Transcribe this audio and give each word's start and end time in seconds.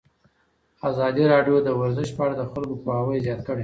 ازادي 0.89 1.23
راډیو 1.33 1.57
د 1.67 1.69
ورزش 1.79 2.09
په 2.17 2.21
اړه 2.25 2.35
د 2.37 2.43
خلکو 2.51 2.75
پوهاوی 2.83 3.17
زیات 3.25 3.41
کړی. 3.47 3.59